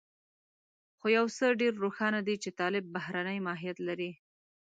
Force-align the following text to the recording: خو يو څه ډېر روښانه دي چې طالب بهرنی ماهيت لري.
خو 0.97 1.05
يو 1.17 1.25
څه 1.37 1.45
ډېر 1.61 1.73
روښانه 1.83 2.19
دي 2.27 2.35
چې 2.43 2.49
طالب 2.59 2.85
بهرنی 2.95 3.37
ماهيت 3.47 3.77
لري. 3.87 4.11